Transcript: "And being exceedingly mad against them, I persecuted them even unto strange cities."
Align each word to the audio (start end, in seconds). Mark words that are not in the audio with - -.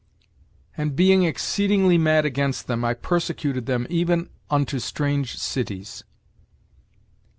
"And 0.75 0.95
being 0.95 1.21
exceedingly 1.25 1.95
mad 1.99 2.25
against 2.25 2.65
them, 2.65 2.83
I 2.83 2.95
persecuted 2.95 3.67
them 3.67 3.85
even 3.87 4.31
unto 4.49 4.79
strange 4.79 5.37
cities." 5.37 6.03